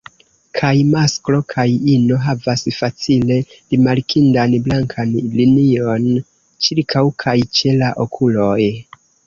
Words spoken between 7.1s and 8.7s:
kaj ĉe la okuloj.